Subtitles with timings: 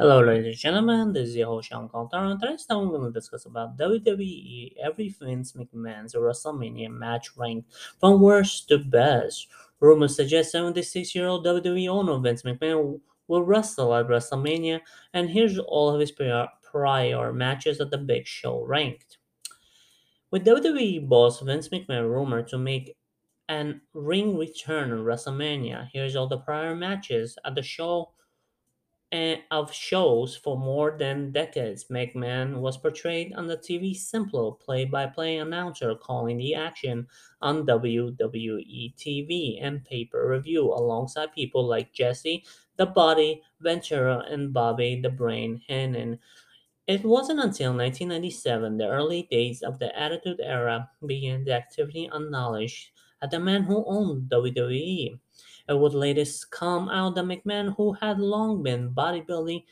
[0.00, 1.12] Hello, ladies and gentlemen.
[1.12, 4.72] This is your host Sean Coulter, and today's time we're going to discuss about WWE
[4.82, 9.48] every Vince McMahon's WrestleMania match ranked from worst to best.
[9.78, 14.80] Rumors suggest 76-year-old WWE owner Vince McMahon will wrestle at WrestleMania,
[15.12, 19.18] and here's all of his prior, matches at the Big Show ranked.
[20.30, 22.96] With WWE boss Vince McMahon rumored to make
[23.50, 28.12] an ring return at WrestleMania, here's all the prior matches at the show
[29.12, 31.86] of shows for more than decades.
[31.90, 37.08] McMahon was portrayed on the TV simple play-by-play announcer calling the action
[37.42, 42.44] on WWE TV and pay-per-view alongside people like Jesse,
[42.76, 46.18] The Body, Ventura, and Bobby the Brain Heenan.
[46.86, 52.30] It wasn't until 1997, the early days of the Attitude Era, began the activity on
[52.30, 52.92] knowledge
[53.22, 55.18] at the man who owned WWE.
[55.70, 59.62] It would later come out that McMahon, who had long been bodybuilding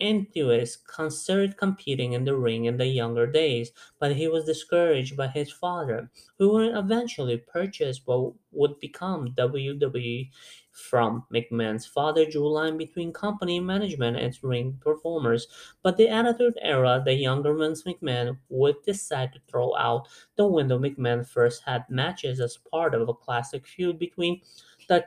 [0.00, 5.26] enthusiast, considered competing in the ring in the younger days, but he was discouraged by
[5.26, 10.30] his father, who would eventually purchase what would become WWE
[10.70, 15.48] from McMahon's father drew line between company management and ring performers,
[15.82, 20.78] but the Attitude Era, the younger Vince McMahon would decide to throw out the window.
[20.78, 24.40] McMahon first had matches as part of a classic feud between
[24.88, 25.04] the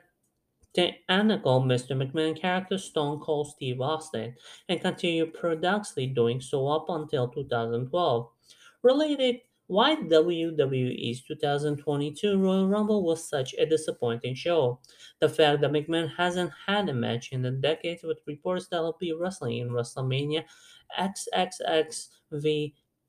[0.73, 1.95] technical Mr.
[1.95, 4.35] McMahon character Stone Cold Steve Austin
[4.69, 8.29] and continued productively doing so up until 2012.
[8.81, 14.79] Related, why WWE's 2022 Royal Rumble was such a disappointing show.
[15.19, 18.97] The fact that McMahon hasn't had a match in a decade with reports that he'll
[18.99, 20.43] be wrestling in WrestleMania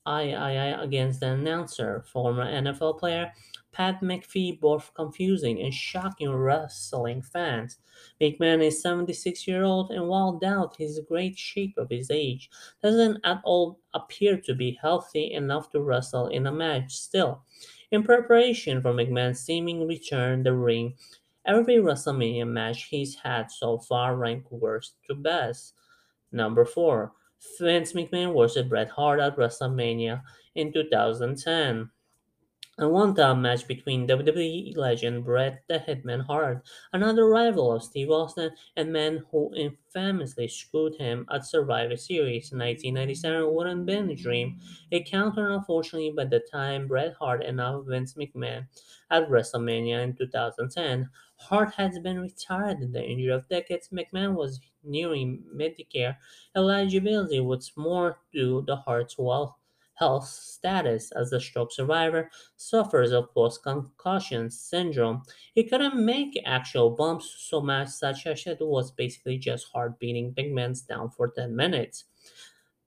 [0.07, 3.31] XXXVII against the announcer, former NFL player
[3.75, 7.79] Pat McAfee both confusing and shocking wrestling fans.
[8.21, 12.49] McMahon is 76 years old and while doubt his great shape of his age,
[12.81, 17.43] doesn't at all appear to be healthy enough to wrestle in a match still.
[17.91, 20.95] In preparation for McMahon's seeming return the ring,
[21.45, 25.73] every WrestleMania match he's had so far ranked worst to best.
[26.31, 27.11] Number 4.
[27.59, 28.67] Vince McMahon vs.
[28.67, 30.21] Bret Hart at WrestleMania
[30.55, 31.89] in 2010.
[32.77, 38.51] A one-time match between WWE legend Bret the Hitman Hart, another rival of Steve Austin,
[38.77, 44.61] and man who infamously screwed him at Survivor Series in 1997 wouldn't been a dream.
[44.89, 48.69] It countered unfortunately by the time Bret Hart and now Vince McMahon
[49.11, 51.09] at WrestleMania in 2010.
[51.35, 53.89] Hart has been retired in the injury of decades.
[53.89, 56.15] McMahon was nearing Medicare
[56.55, 59.55] eligibility, what's more due the Hart's wealth
[59.95, 65.23] health status as a stroke survivor suffers of post-concussion syndrome.
[65.53, 70.31] He couldn't make actual bumps so much such as it was basically just hard beating
[70.31, 72.05] big men down for 10 minutes.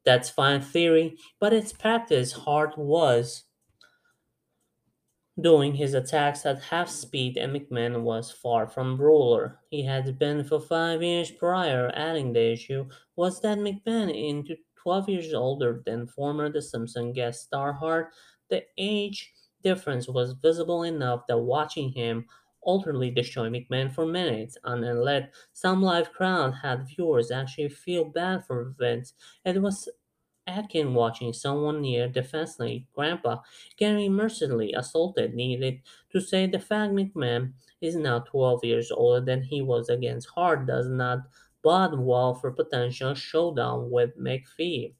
[0.04, 3.44] That's fine theory, but its practice Hart was
[5.40, 9.60] doing his attacks at half speed and McMahon was far from ruler.
[9.70, 15.08] He had been for five years prior, adding the issue was that McMahon into 12
[15.08, 18.12] years older than former The Simpsons guest star Hart.
[18.48, 22.26] The age difference was visible enough that watching him
[22.66, 28.04] utterly destroy McMahon for minutes and then let some live crowd had viewers actually feel
[28.04, 29.14] bad for Vince.
[29.44, 29.88] It was
[30.46, 33.38] akin watching someone near defensively grandpa
[33.76, 39.42] getting mercilessly assaulted needed to say the fact McMahon is now 12 years older than
[39.42, 41.18] he was against Hart does not
[41.62, 44.94] bode well for potential showdown with McAfee.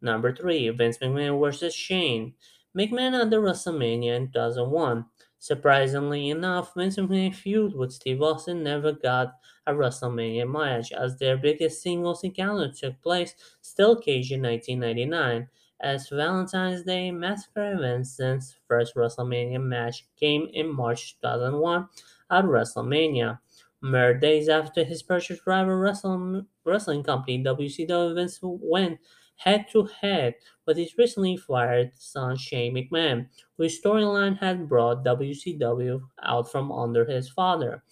[0.00, 0.70] Number 3.
[0.70, 1.74] Vince McMahon vs.
[1.74, 2.34] Shane.
[2.76, 5.06] McMahon at the WrestleMania in 2001.
[5.38, 9.34] Surprisingly enough, Vince McMahon's feud with Steve Austin never got
[9.66, 15.48] a WrestleMania match, as their biggest singles encounter took place still cage in 1999.
[15.80, 21.88] As Valentine's Day Massacre since first WrestleMania match came in March 2001
[22.30, 23.38] at WrestleMania.
[23.84, 28.98] Mere days after his purchase rival wrestling, wrestling company WCW Vince went
[29.36, 36.00] head to head with his recently fired son Shane McMahon, whose storyline had brought WCW
[36.22, 37.84] out from under his father.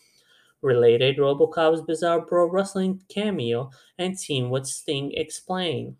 [0.63, 3.69] Related Robocop's bizarre pro wrestling cameo
[3.99, 5.97] and team with Sting explained.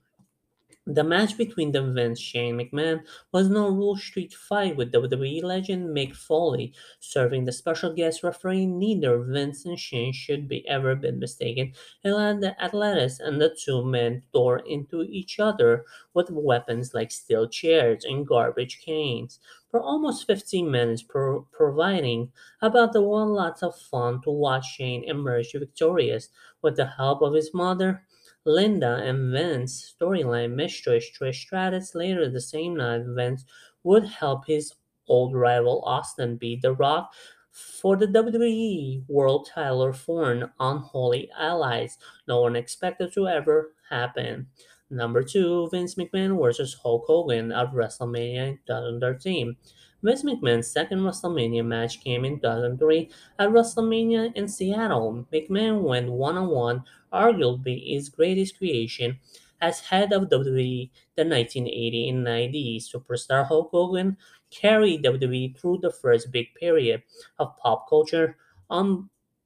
[0.87, 5.97] The match between the Vince Shane McMahon was no rule street fight with WWE legend
[5.97, 8.67] Mick Foley serving the special guest referee.
[8.67, 11.73] Neither Vince and Shane should be ever been mistaken.
[12.03, 15.85] The athletes and the two men tore into each other
[16.15, 19.39] with weapons like steel chairs and garbage cans
[19.71, 25.05] for almost 15 minutes, pro- providing about the one lots of fun to watch Shane
[25.05, 26.29] emerge victorious
[26.61, 28.03] with the help of his mother
[28.45, 33.45] Linda and Vince storyline mistress Trish Stratus later the same night Vince
[33.83, 34.75] would help his
[35.09, 37.13] old rival Austin beat The Rock
[37.51, 44.49] for the WWE World title for an unholy allies no one expected to ever happen.
[44.93, 49.57] Number two, Vince McMahon versus Hulk Hogan at WrestleMania in 2013.
[50.03, 53.09] Vince McMahon's second WrestleMania match came in 2003
[53.39, 55.27] at WrestleMania in Seattle.
[55.33, 59.19] McMahon went one on one, arguably his greatest creation,
[59.63, 64.19] as head of WWE the 1980 and 90 superstar Hulk Hogan
[64.51, 67.03] carried WWE through the first big period
[67.39, 68.37] of pop culture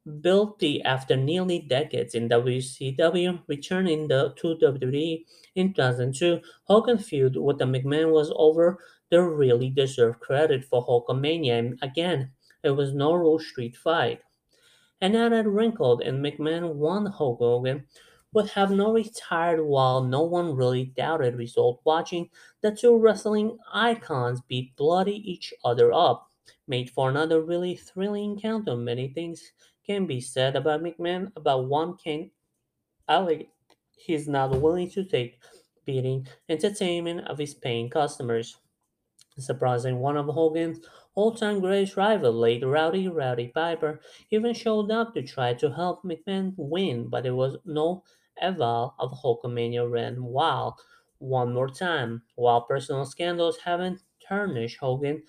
[0.07, 5.25] unbuilt after nearly decades in WCW, returning the, to WWE
[5.57, 6.41] in 2002.
[6.65, 8.79] Hogan feud with the McMahon was over.
[9.11, 12.31] They really deserve credit for Hulkamania, and again,
[12.63, 14.21] it was no Rule Street fight.
[15.01, 17.87] And that wrinkled and McMahon won Hogan
[18.33, 22.29] would have no retired while no one really doubted result watching
[22.61, 26.31] the two wrestling icons beat bloody each other up.
[26.67, 28.77] Made for another really thrilling encounter.
[28.77, 29.53] Many things
[29.87, 32.31] can be said about McMahon, about one can
[33.09, 33.51] allegate
[33.97, 35.43] he's not willing to take
[35.85, 38.57] beating entertainment of his paying customers.
[39.39, 40.81] Surprising one of Hogan's
[41.15, 44.01] all-time greatest rival, late Rowdy Roddy Piper,
[44.31, 48.05] even showed up to try to help McMahon win, but it was no
[48.41, 50.75] avail of Hulkamania ran wild
[51.19, 52.23] one more time.
[52.35, 55.23] While personal scandals haven't tarnished Hogan's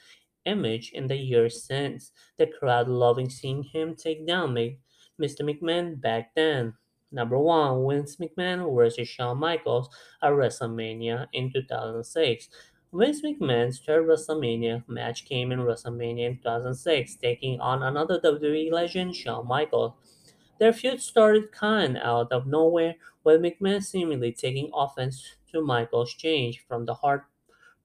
[0.48, 4.56] image in the years since, the crowd loving seeing him take down
[5.22, 5.42] Mr.
[5.42, 6.74] McMahon back then.
[7.12, 9.90] Number one, Vince McMahon versus Shawn Michaels
[10.22, 12.50] at WrestleMania in 2006.
[12.94, 19.16] Vince McMahon's third WrestleMania match came in WrestleMania in 2006, taking on another WWE legend,
[19.16, 19.94] Shawn Michaels.
[20.60, 26.66] Their feud started kind out of nowhere, with McMahon seemingly taking offense to Michaels' change
[26.68, 27.22] from the hard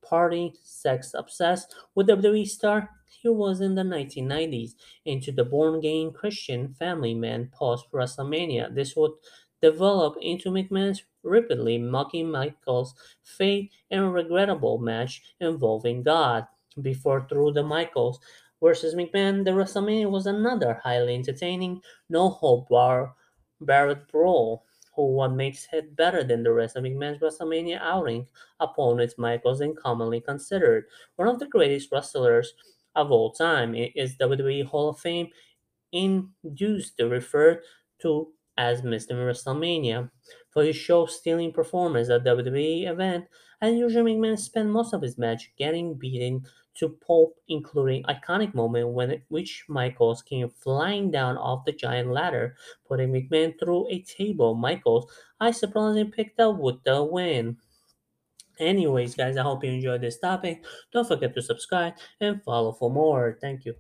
[0.03, 2.89] party, sex obsessed with WWE star
[3.23, 4.73] he was in the 1990s
[5.05, 8.75] into the born again Christian family man post WrestleMania.
[8.75, 9.13] This would
[9.61, 16.47] develop into McMahon's repeatedly mocking Michaels' fate and regrettable match involving God.
[16.81, 18.19] Before through the Michaels
[18.61, 23.15] versus McMahon, the WrestleMania was another highly entertaining, no hope bar
[23.61, 24.65] Barrett brawl.
[24.95, 28.27] Who what makes it better than the rest of McMahon's WrestleMania outing?
[28.61, 30.85] Opponents Michaels is commonly considered
[31.17, 32.55] one of the greatest wrestlers
[32.95, 33.75] of all time.
[33.75, 35.29] Is WWE Hall of Fame
[35.93, 37.63] induced to refer
[38.01, 39.13] to as Mr.
[39.13, 40.11] WrestleMania
[40.51, 43.25] for his show-stealing performance at WWE event.
[43.63, 46.45] and usual, McMahon spent most of his match getting beaten
[46.75, 52.57] to pulp, including iconic moment when which Michaels came flying down off the giant ladder,
[52.87, 54.55] putting McMahon through a table.
[54.55, 55.11] Michaels,
[55.41, 57.59] I surprisingly picked up with the win.
[58.59, 60.65] Anyways, guys, I hope you enjoyed this topic.
[60.93, 63.37] Don't forget to subscribe and follow for more.
[63.41, 63.71] Thank you.